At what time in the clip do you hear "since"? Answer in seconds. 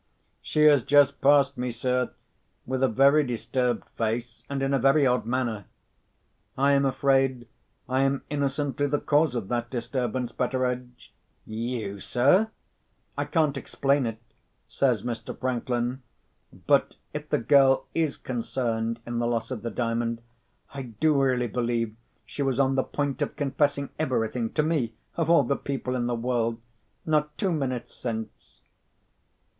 27.93-28.61